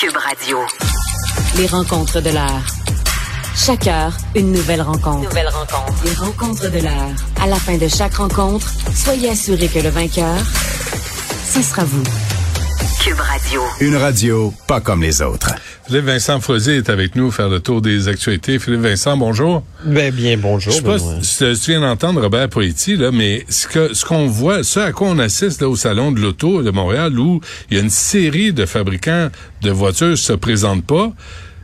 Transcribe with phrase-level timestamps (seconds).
[0.00, 0.56] Cube Radio.
[1.58, 2.62] Les rencontres de l'heure.
[3.54, 5.28] Chaque heure, une nouvelle rencontre.
[5.28, 6.04] Nouvelle rencontre.
[6.06, 7.10] Les rencontres de l'heure.
[7.38, 10.38] À la fin de chaque rencontre, soyez assurés que le vainqueur,
[11.44, 12.29] ce sera vous.
[13.02, 13.62] Cube Radio.
[13.80, 15.54] Une radio pas comme les autres.
[15.86, 18.58] Philippe Vincent Frozier est avec nous faire le tour des actualités.
[18.58, 19.64] Philippe Vincent, bonjour.
[19.86, 20.70] Ben, bien, bonjour.
[20.70, 24.26] Je sais pas si tu viens d'entendre Robert Poetti, là, mais ce que ce qu'on
[24.26, 27.40] voit, ce à quoi on assiste là, au Salon de l'Auto de Montréal, où
[27.70, 29.30] il y a une série de fabricants
[29.62, 31.10] de voitures se présentent pas,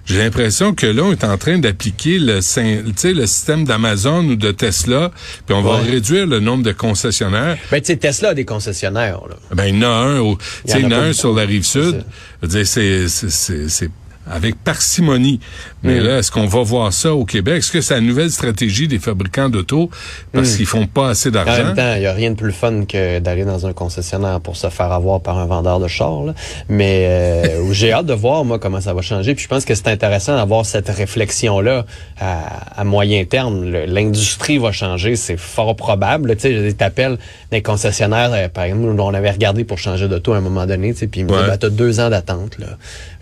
[0.06, 4.52] j'ai l'impression que là, on est en train d'appliquer le, le système d'Amazon ou de
[4.52, 5.10] Tesla,
[5.46, 7.58] puis on va réduire le nombre de concessionnaires.
[7.70, 9.36] Ben, tu sais, Tesla a des concessionnaires, là.
[9.52, 11.64] Ben, il y en a un, au, Il y en a un sur la rive
[11.64, 12.04] sud.
[12.48, 13.90] c'est
[14.30, 15.40] avec parcimonie.
[15.82, 16.04] Mais Mm.
[16.04, 17.58] là, est-ce qu'on va voir ça au Québec?
[17.58, 19.90] Est-ce que c'est la nouvelle stratégie des fabricants d'auto?
[20.32, 21.64] Parce qu'ils font pas assez En d'argent?
[21.64, 24.56] même temps, il n'y a rien de plus fun que d'aller dans un concessionnaire pour
[24.56, 26.24] se faire avoir par un vendeur de char.
[26.24, 26.34] là.
[26.68, 29.34] Mais euh, j'ai hâte de voir, moi, comment ça va changer.
[29.34, 31.86] Puis je pense que c'est intéressant d'avoir cette réflexion-là
[32.20, 33.64] à, à moyen terme.
[33.86, 36.34] L'industrie va changer, c'est fort probable.
[36.36, 37.18] Tu sais, t'appelles
[37.50, 40.92] des concessionnaires, euh, par exemple, on avait regardé pour changer d'auto à un moment donné,
[40.92, 41.36] tu sais, puis ils me Ouais.
[41.38, 42.58] disaient, Ben, t'as deux ans d'attente.
[42.58, 42.66] là.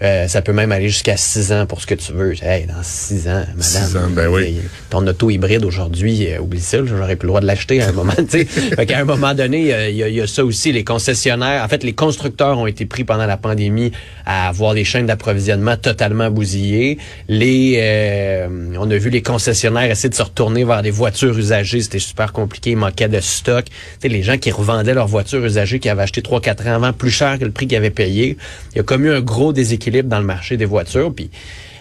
[0.03, 2.35] Euh, ça peut même aller jusqu'à six ans pour ce que tu veux.
[2.43, 3.61] Hey, dans six ans, madame.
[3.61, 4.59] Six ans, ben oui.
[4.91, 7.93] ton auto hybride aujourd'hui, euh, oublie ça, j'aurais plus le droit de l'acheter à un
[7.93, 8.13] moment.
[8.17, 8.45] tu sais.
[8.77, 10.71] fait qu'à un moment donné, euh, il y, a- il y a ça aussi.
[10.73, 13.91] Les concessionnaires, en fait, les constructeurs ont été pris pendant la pandémie
[14.25, 16.99] à avoir des chaînes d'approvisionnement totalement bousillées.
[17.29, 18.47] Les, euh,
[18.79, 21.81] on a vu les concessionnaires essayer de se retourner vers des voitures usagées.
[21.81, 22.71] C'était super compliqué.
[22.71, 23.65] Il manquait de stock.
[23.65, 23.73] Tu
[24.03, 27.11] sais, les gens qui revendaient leurs voitures usagées qui avaient acheté 3-4 ans avant plus
[27.11, 28.37] cher que le prix qu'ils avaient payé.
[28.75, 30.84] Il y a comme eu un gros déséquilibre dans le marché des voitures.
[31.15, 31.31] Puis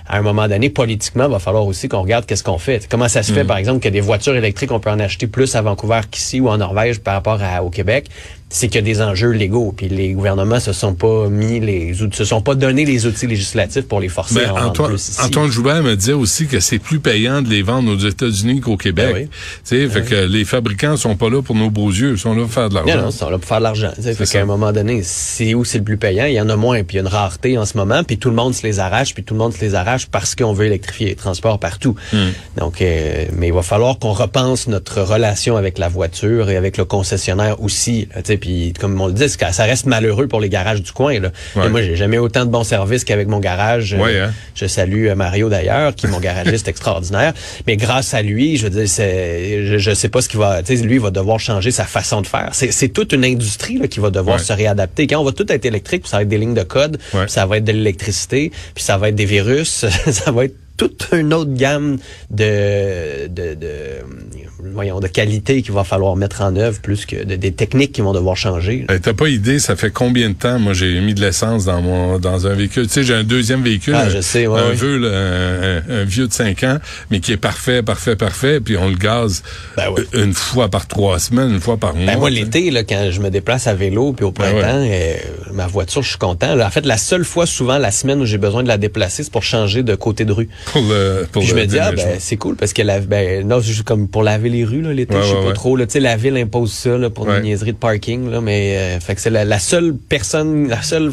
[0.07, 2.87] à un moment donné, politiquement, il va falloir aussi qu'on regarde qu'est-ce qu'on fait.
[2.89, 5.55] Comment ça se fait, par exemple, que des voitures électriques, on peut en acheter plus
[5.55, 8.09] à Vancouver qu'ici ou en Norvège par rapport à, au Québec?
[8.55, 9.73] C'est qu'il y a des enjeux légaux.
[9.75, 13.25] Puis les gouvernements se sont pas mis les outils, se sont pas donné les outils
[13.25, 15.21] législatifs pour les forcer Ben, à en Antoine, plus ici.
[15.21, 18.77] Antoine Joubert me disait aussi que c'est plus payant de les vendre aux États-Unis qu'au
[18.77, 19.09] Québec.
[19.11, 19.27] Ben oui.
[19.27, 19.29] Tu
[19.63, 22.43] sais, fait que les fabricants sont pas là pour nos beaux yeux, ils sont là
[22.43, 23.01] pour faire de l'argent.
[23.01, 23.91] non, ils sont là pour faire de l'argent.
[23.99, 26.55] Fait qu'à un moment donné, c'est où c'est le plus payant, il y en a
[26.55, 28.61] moins, puis il y a une rareté en ce moment, puis tout le monde se
[28.61, 31.59] les arrache, puis tout le monde se les arrache parce qu'on veut électrifier les transports
[31.59, 31.95] partout.
[32.11, 32.29] Hmm.
[32.57, 36.77] Donc, euh, mais il va falloir qu'on repense notre relation avec la voiture et avec
[36.77, 38.07] le concessionnaire aussi.
[38.13, 41.17] Là, puis comme on le dit, ça reste malheureux pour les garages du coin.
[41.17, 41.31] Là.
[41.55, 41.67] Ouais.
[41.67, 43.93] Et moi, j'ai jamais autant de bons services qu'avec mon garage.
[43.93, 44.33] Ouais, Euh, hein.
[44.53, 47.31] Je salue euh, Mario d'ailleurs, qui est mon garagiste extraordinaire.
[47.67, 50.95] Mais grâce à lui, je veux dire, je, je sais pas ce qu'il va, lui
[50.95, 52.49] il va devoir changer sa façon de faire.
[52.51, 54.43] C'est, toute une industrie là, qui va devoir Ouais.
[54.43, 55.07] se réadapter.
[55.07, 57.19] Quand on va tout être électrique, puis ça va être des lignes de code, puis
[57.27, 61.07] ça va être de l'électricité, puis ça va être des virus, ça va être toute
[61.13, 61.97] une autre gamme
[62.31, 63.67] de, de, de,
[64.73, 68.01] voyons, de qualité qu'il va falloir mettre en œuvre, plus que de- des techniques qui
[68.01, 68.85] vont devoir changer.
[68.89, 71.81] Euh, T'as pas idée, ça fait combien de temps, moi, j'ai mis de l'essence dans
[71.81, 72.83] mon dans un véhicule.
[72.87, 73.95] Tu sais, j'ai un deuxième véhicule.
[73.95, 74.75] Ah, un, je sais, ouais, un ouais.
[74.75, 76.77] vieux, là, un, vieux de 5 ans,
[77.11, 79.43] mais qui est parfait, parfait, parfait, puis on le gaze
[79.77, 80.01] Ben ouais.
[80.15, 82.05] euh, une fois par trois semaines, une fois par mois.
[82.05, 82.41] Ben moi, tu sais.
[82.43, 85.13] l'été, quand je me déplace à vélo puis au Ben printemps, euh,
[85.53, 86.55] ma voiture, je suis content.
[86.55, 86.67] là.
[86.67, 89.31] En fait, la seule fois, souvent, la semaine où j'ai besoin de la déplacer, c'est
[89.31, 90.49] pour changer de côté de rue.
[90.71, 93.47] Pour le, pour Puis je me dis, ah, ben, c'est cool parce que la, ben,
[93.47, 95.53] non, c'est juste comme pour laver les rues, là, l'été, Ouais, je sais ouais, pas
[95.53, 95.85] trop, là.
[95.85, 98.99] Tu sais, la ville impose ça, là, pour une niaiserie de parking, là, mais, euh,
[98.99, 101.11] fait que c'est la, la seule personne, la seule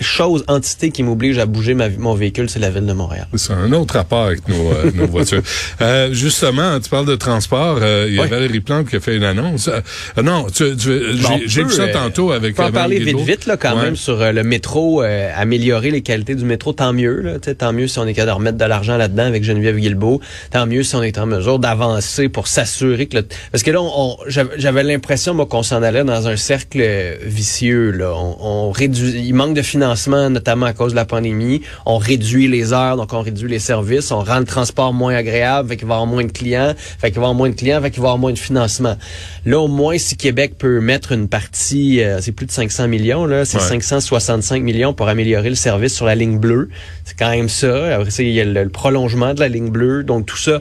[0.00, 3.26] chose, entité qui m'oblige à bouger ma, mon véhicule, c'est la ville de Montréal.
[3.34, 5.42] C'est un autre rapport avec nos, euh, nos voitures.
[5.82, 7.78] Euh, justement, tu parles de transport.
[7.82, 8.26] euh, Il y a.
[8.26, 9.68] Valérie Plante qui a fait une annonce.
[9.68, 9.80] Euh,
[10.18, 12.54] euh, non, tu, tu- Bon, j'ai vu ça euh, tantôt avec.
[12.58, 13.82] On peut en parler vite, vite, là, quand Ouais.
[13.84, 17.72] même, sur euh, le métro, euh, améliorer les qualités du métro, tant mieux, là, tant
[17.72, 20.20] mieux si on est capable de remettre de l'argent là-dedans avec Geneviève Guilbeault,
[20.50, 23.26] tant mieux si on est en mesure d'avancer pour s'assurer que le...
[23.52, 24.16] Parce que là, on, on-
[24.56, 28.12] j'avais l'impression, moi, qu'on s'en allait dans un cercle euh, vicieux, là.
[28.16, 29.85] On, on réduit, il manque de financement,
[30.30, 31.62] notamment à cause de la pandémie.
[31.84, 35.68] On réduit les heures, donc on réduit les services, on rend le transport moins agréable,
[35.68, 37.54] fait qu'il va y avoir moins de clients, fait qu'il va y avoir moins de
[37.54, 38.96] clients, fait qu'il va y avoir moins de financement.
[39.44, 43.26] Là, au moins, si Québec peut mettre une partie, euh, c'est plus de 500 millions,
[43.26, 43.62] là, c'est Ouais.
[43.62, 46.68] 565 millions pour améliorer le service sur la ligne bleue.
[47.04, 47.94] C'est quand même ça.
[47.96, 50.02] Après ça, il y a le, le prolongement de la ligne bleue.
[50.04, 50.60] Donc, tout ça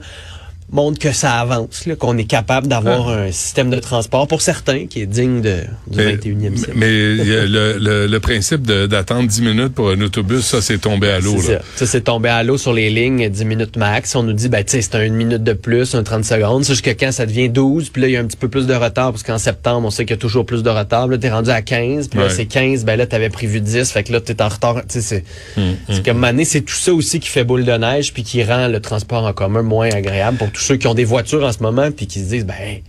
[0.72, 5.02] montre que ça avance, qu'on est capable d'avoir un système de transport, pour certains, qui
[5.02, 5.58] est digne de,
[5.88, 6.74] du Mais, 21e siècle.
[6.76, 11.20] mais le, le, le principe d'attendre 10 minutes pour un autobus, ça, c'est tombé à
[11.20, 11.40] l'eau.
[11.40, 11.60] Ça.
[11.76, 14.16] Ça, c'est tombé à l'eau sur les lignes 10 minutes max.
[14.16, 16.66] On nous dit, ben, c'est un une minute de plus, un 30 secondes.
[16.66, 18.74] Jusqu'à quand ça devient 12, puis là, il y a un petit peu plus de
[18.74, 21.08] retard, parce qu'en septembre, on sait qu'il y a toujours plus de retard.
[21.08, 22.32] Là, t'es rendu à 15, puis là, Ouais.
[22.32, 24.82] c'est 15, ben là, t'avais prévu 10, fait que là, t'es en retard.
[24.88, 25.24] C'est,
[25.58, 28.44] Hum, c'est comme, année, c'est tout ça aussi qui fait boule de neige, puis qui
[28.44, 31.52] rend le transport en commun moins agréable pour tous ceux qui ont des voitures en
[31.52, 32.80] ce moment, puis qui se disent, ben,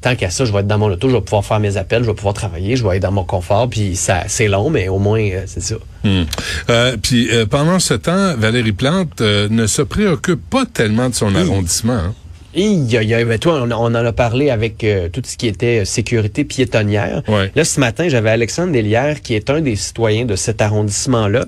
[0.00, 2.02] tant qu'à ça, je vais être dans mon auto, je vais pouvoir faire mes appels,
[2.02, 4.88] je vais pouvoir travailler, je vais être dans mon confort, puis ça, c'est long, mais
[4.88, 5.76] au moins, euh, c'est ça.
[6.02, 6.22] Hmm.
[6.70, 11.34] Euh, puis euh, pendant ce temps, Valérie Plante ne se préoccupe pas tellement de son
[11.34, 11.92] arrondissement.
[11.92, 12.14] Hein?
[12.54, 16.42] Il y, a, ben, toi, on, en a parlé avec tout ce qui était sécurité
[16.44, 17.22] piétonnière.
[17.54, 21.44] Là, ce matin, j'avais Alexandre Delière, qui est un des citoyens de cet arrondissement-là,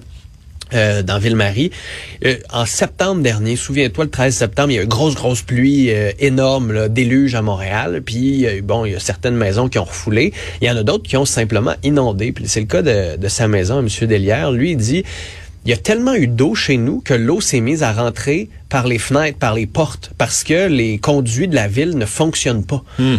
[0.74, 1.70] euh, dans Ville-Marie.
[2.24, 5.42] Euh, en septembre dernier, souviens-toi, le 13 septembre, il y a eu une grosse, grosse
[5.42, 8.02] pluie euh, énorme, là, déluge à Montréal.
[8.04, 10.32] Puis, bon, il y a certaines maisons qui ont refoulé.
[10.60, 12.32] Il y en a d'autres qui ont simplement inondé.
[12.32, 13.88] Puis c'est le cas de, de sa maison, M.
[14.08, 14.52] Delière.
[14.52, 15.04] Lui, il dit,
[15.64, 18.86] il y a tellement eu d'eau chez nous que l'eau s'est mise à rentrer par
[18.86, 22.82] les fenêtres, par les portes, parce que les conduits de la ville ne fonctionnent pas.
[22.98, 23.19] Hmm.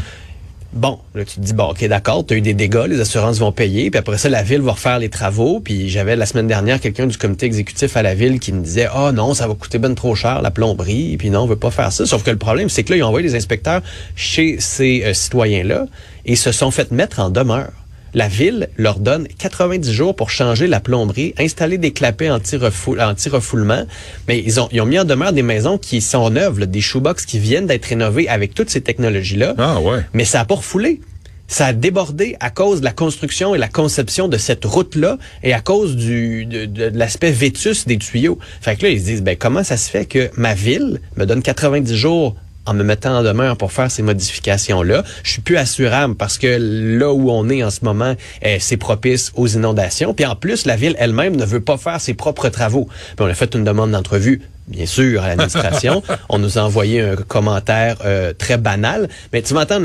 [0.74, 3.38] Bon, là, tu te dis, bon, OK, d'accord, tu as eu des dégâts, les assurances
[3.38, 5.60] vont payer, puis après ça, la ville va refaire les travaux.
[5.60, 8.88] Puis j'avais la semaine dernière quelqu'un du comité exécutif à la ville qui me disait,
[8.92, 11.58] ah oh, non, ça va coûter ben trop cher, la plomberie, puis non, on veut
[11.58, 12.08] pas faire ça.
[12.08, 13.82] Sauf que le problème, c'est que là, ils ont envoyé des inspecteurs
[14.16, 15.86] chez ces euh, citoyens-là
[16.26, 17.72] et se sont fait mettre en demeure
[18.14, 23.86] la ville leur donne 90 jours pour changer la plomberie, installer des clapets anti-refoulement.
[24.28, 27.26] Mais ils ont, ils ont mis en demeure des maisons qui sont neuves, des shoebox
[27.26, 29.56] qui viennent d'être rénovées avec toutes ces technologies-là.
[29.58, 30.02] Ah ouais.
[30.14, 31.02] Mais ça a pas refoulé.
[31.48, 35.54] Ça a débordé à cause de la construction et la conception de cette route-là et
[35.54, 38.40] à cause du, de, de, l'aspect vétus des tuyaux.
[38.62, 41.26] Fait que là, ils se disent, ben, comment ça se fait que ma ville me
[41.26, 45.04] donne 90 jours en me mettant en demeure pour faire ces modifications-là.
[45.24, 46.58] Je suis plus assurable parce que
[46.98, 50.14] là où on est en ce moment, eh, c'est propice aux inondations.
[50.14, 52.88] Puis en plus, la ville elle-même ne veut pas faire ses propres travaux.
[53.16, 56.04] Puis on a fait une demande d'entrevue bien sûr, à l'administration.
[56.30, 59.10] on nous a envoyé un commentaire euh, très banal.
[59.34, 59.84] Mais tu m'entends,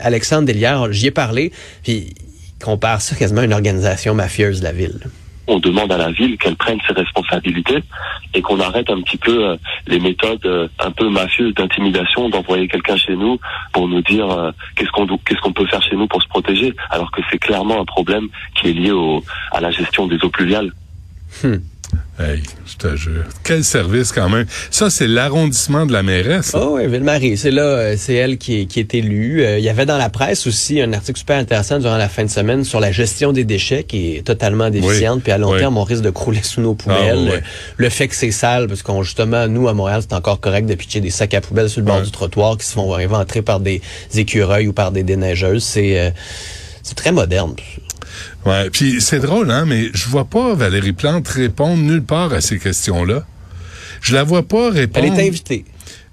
[0.00, 1.50] Alexandre Delière, j'y ai parlé,
[1.82, 5.00] puis il compare ça quasiment à une organisation mafieuse de la ville
[5.48, 7.82] on demande à la ville qu'elle prenne ses responsabilités
[8.34, 9.56] et qu'on arrête un petit peu euh,
[9.86, 13.40] les méthodes euh, un peu mafieuses d'intimidation, d'envoyer quelqu'un chez nous
[13.72, 16.74] pour nous dire euh, qu'est-ce qu'on qu'est-ce qu'on peut faire chez nous pour se protéger,
[16.90, 20.30] alors que c'est clairement un problème qui est lié au, à la gestion des eaux
[20.30, 20.70] pluviales.
[21.42, 21.56] Hmm.
[22.20, 23.24] Hey, je te jure.
[23.44, 24.46] Quel service quand même.
[24.72, 26.50] Ça, c'est l'arrondissement de la mairesse.
[26.52, 27.36] Oh oui, Ville-Marie.
[27.36, 29.44] C'est là, euh, c'est elle qui est, qui est élue.
[29.44, 32.24] Euh, il y avait dans la presse aussi un article super intéressant durant la fin
[32.24, 35.22] de semaine sur la gestion des déchets qui est totalement déficiente.
[35.22, 37.40] Puis à long terme, on risque de crouler sous nos poubelles.
[37.40, 40.66] Ah, le fait que c'est sale, parce qu'on justement, nous, à Montréal, c'est encore correct
[40.66, 43.42] de pitcher des sacs à poubelles sur le bord du trottoir qui se font éventrer
[43.42, 43.80] par des
[44.16, 45.62] écureuils ou par des déneigeuses.
[45.62, 46.10] C'est, euh,
[46.82, 47.54] c'est très moderne.
[48.46, 52.40] Ouais, puis c'est drôle, hein, mais je vois pas Valérie Plante répondre nulle part à
[52.40, 53.26] ces questions-là.
[54.00, 55.06] Je la vois pas répondre.
[55.12, 55.64] Elle est invitée.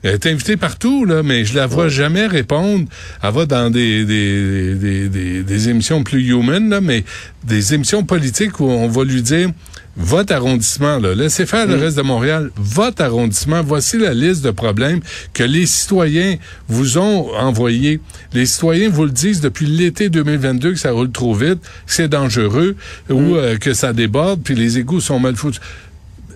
[0.03, 2.87] Elle est invitée partout, là, mais je la vois jamais répondre.
[3.23, 7.03] Elle va dans des, des, des, des, des émissions plus human, là, mais
[7.43, 9.49] des émissions politiques où on va lui dire
[9.97, 11.79] votre arrondissement, là, laissez faire le mm.
[11.79, 14.99] reste de Montréal, votre arrondissement, voici la liste de problèmes
[15.33, 16.35] que les citoyens
[16.67, 18.01] vous ont envoyés.
[18.33, 22.09] Les citoyens vous le disent depuis l'été 2022 que ça roule trop vite, que c'est
[22.09, 22.75] dangereux
[23.09, 23.33] ou mm.
[23.35, 25.61] euh, que ça déborde, puis les égouts sont mal foutus.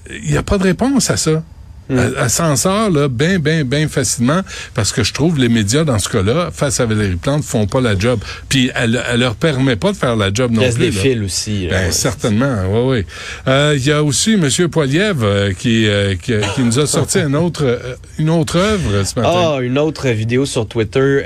[0.10, 1.44] Il n'y a pas de réponse à ça.
[1.90, 4.42] Elle, s'en sort là bien, bien, bien facilement
[4.74, 7.82] parce que je trouve les médias dans ce cas-là, face à Valérie Plante, font pas
[7.82, 8.20] la job.
[8.48, 10.78] Puis elle, elle leur permet pas de faire la job non plus.
[10.78, 11.68] des fils aussi.
[11.70, 13.06] ben, certainement, oui, oui.
[13.48, 14.70] Euh, il y a aussi M.
[14.70, 17.80] Poiliev euh, qui, euh, qui, qui, nous a sorti une autre,
[18.20, 19.56] une autre œuvre ce matin.
[19.56, 21.22] Ah, une autre vidéo sur Twitter.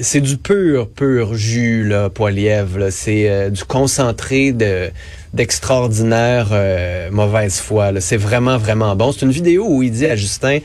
[0.00, 2.90] c'est du pur, pur jus, là, Poiliev.
[2.90, 4.90] C'est du concentré de
[5.36, 7.92] d'extraordinaire euh, mauvaise foi.
[8.00, 9.12] C'est vraiment, vraiment bon.
[9.12, 10.58] C'est une vidéo où il dit à Justin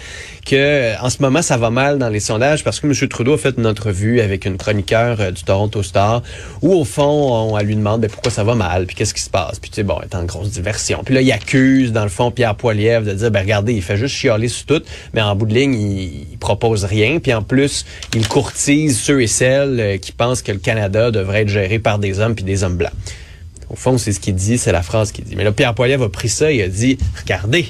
[0.46, 3.08] que en ce moment, ça va mal dans les sondages parce que M.
[3.08, 6.24] Trudeau a fait une entrevue avec une chroniqueur euh, du Toronto Star
[6.62, 9.22] où, au fond, on, elle lui demande ben, pourquoi ça va mal, puis qu'est-ce qui
[9.22, 9.60] se passe?
[9.60, 11.04] Puis, tu sais, bon, elle est en grosse diversion.
[11.04, 13.98] Puis là, il accuse, dans le fond, Pierre Poilievre de dire, ben regardez, il fait
[13.98, 14.82] juste chialer sur tout,
[15.14, 17.20] mais en bout de ligne, il, propose rien.
[17.20, 21.42] Puis en plus, il courtise ceux et celles euh, qui pensent que le Canada devrait
[21.42, 22.94] être géré par des hommes puis des hommes blancs.
[23.72, 25.38] Au fond, c'est ce qu'il dit, c'est la phrase qu'il dit.
[25.38, 27.66] Mais là, Pierre Poilievre a pris ça et a dit, regardez,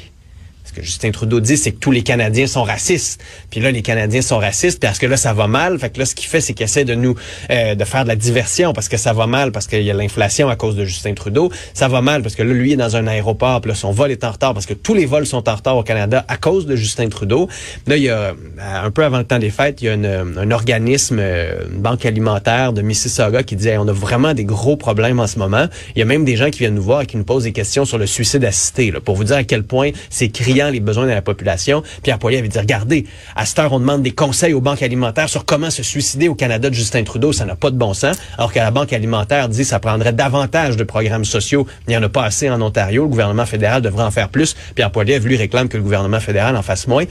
[0.72, 3.22] que Justin Trudeau dit, c'est que tous les Canadiens sont racistes.
[3.50, 5.78] Puis là, les Canadiens sont racistes parce que là, ça va mal.
[5.80, 7.16] Fait que là, ce qu'il fait, c'est qu'il essaie de nous
[7.50, 9.94] euh, de faire de la diversion parce que ça va mal, parce qu'il y a
[9.94, 11.52] l'inflation à cause de Justin Trudeau.
[11.74, 14.12] Ça va mal parce que là, lui est dans un aéroport, puis là, son vol
[14.12, 16.66] est en retard parce que tous les vols sont en retard au Canada à cause
[16.66, 17.48] de Justin Trudeau.
[17.88, 19.94] Là, il y a euh, un peu avant le temps des fêtes, il y a
[19.94, 24.78] un organisme, euh, une banque alimentaire de Mississauga qui dit on a vraiment des gros
[24.78, 25.68] problèmes en ce moment.
[25.96, 27.52] Il y a même des gens qui viennent nous voir et qui nous posent des
[27.52, 30.80] questions sur le suicide assisté, là, pour vous dire à quel point c'est criant les
[30.80, 31.84] besoins de la population.
[32.04, 35.30] Pierre Poilier avait dit, regardez, à cette heure, on demande des conseils aux banques alimentaires
[35.30, 37.32] sur comment se suicider au Canada de Justin Trudeau.
[37.32, 38.18] Ça n'a pas de bon sens.
[38.38, 41.66] Alors que la Banque alimentaire dit ça prendrait davantage de programmes sociaux.
[41.88, 43.04] Il n'y en a pas assez en Ontario.
[43.04, 44.56] Le gouvernement fédéral devrait en faire plus.
[44.76, 47.06] Pierre Poilievre, lui, réclame que le gouvernement fédéral en fasse moins.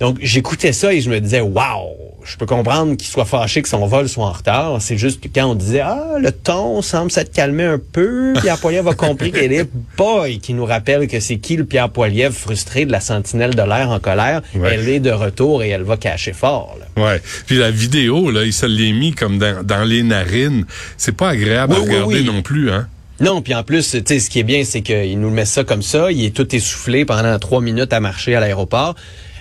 [0.00, 3.68] Donc, j'écoutais ça et je me disais, waouh, je peux comprendre qu'il soit fâché que
[3.68, 4.76] son vol soit en retard.
[4.80, 8.58] C'est juste que quand on disait, ah, le ton semble s'être calmé un peu, Pierre
[8.58, 12.34] Poilievre a compris qu'elle est boy qui nous rappelle que c'est qui le Pierre Poilievre
[12.34, 14.42] frustré de la sentinelle de l'air en colère.
[14.54, 14.74] Ouais.
[14.74, 16.76] Elle est de retour et elle va cacher fort.
[16.78, 17.02] Là.
[17.02, 17.20] Ouais.
[17.46, 20.64] Puis la vidéo, là, il se l'est mis comme dans, dans les narines.
[20.96, 22.24] C'est pas agréable Oui, à oui, regarder oui.
[22.24, 22.86] non plus, hein?
[23.20, 25.64] Non, puis en plus, tu sais, ce qui est bien, c'est qu'il nous met ça
[25.64, 26.12] comme ça.
[26.12, 28.94] Il est tout essoufflé pendant trois minutes à marcher à l'aéroport.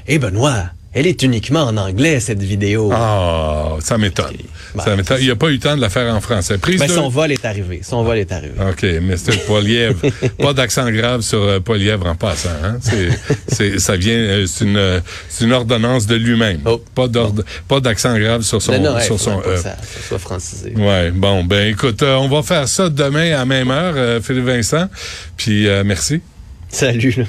[0.10, 2.90] Et Benoît, elle est uniquement en anglais, cette vidéo.
[2.94, 4.38] Ah, ça m'étonne.
[4.74, 5.18] Ben, ça m'étonne.
[5.22, 6.58] Il a pas eu le temps de la faire en français.
[6.58, 7.82] Prise Ben, de- son vol est arrivé.
[7.84, 8.54] Son vol est arrivé.
[8.58, 9.38] OK, Mr.
[9.46, 10.00] Poilièvre.
[10.40, 11.60] pas d'accent grave sur euh,
[12.06, 12.50] en passant.
[12.64, 12.80] Hein?
[13.48, 16.62] C'est, ça vient, euh, c'est une, euh, c'est une ordonnance de lui-même.
[16.66, 16.82] Oh.
[16.96, 20.74] Pas, d'accent grave sur son, non, non, sur son ça, ça soit francisé.
[20.76, 24.46] Ouais, bon, ben écoute, euh, on va faire ça demain à la même heure, Philippe
[24.46, 24.88] Vincent.
[25.36, 26.22] Puis merci.
[26.70, 27.14] Salut.
[27.18, 27.24] là.